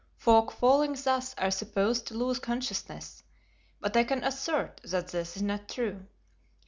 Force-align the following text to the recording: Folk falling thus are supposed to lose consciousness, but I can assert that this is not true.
Folk 0.17 0.51
falling 0.51 0.93
thus 1.03 1.35
are 1.37 1.51
supposed 1.51 2.07
to 2.07 2.15
lose 2.15 2.39
consciousness, 2.39 3.21
but 3.79 3.95
I 3.95 4.03
can 4.03 4.23
assert 4.23 4.81
that 4.83 5.09
this 5.09 5.37
is 5.37 5.43
not 5.43 5.69
true. 5.69 6.07